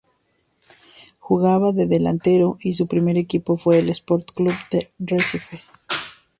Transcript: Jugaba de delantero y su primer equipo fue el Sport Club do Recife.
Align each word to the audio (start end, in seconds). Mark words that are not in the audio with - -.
Jugaba 1.19 1.73
de 1.73 1.85
delantero 1.85 2.57
y 2.61 2.73
su 2.73 2.87
primer 2.87 3.17
equipo 3.17 3.55
fue 3.55 3.77
el 3.77 3.89
Sport 3.89 4.31
Club 4.31 4.51
do 4.97 5.15
Recife. 5.15 5.61